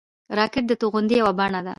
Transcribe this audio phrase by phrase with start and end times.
[0.37, 1.69] راکټ د توغندیو یوه بڼه ده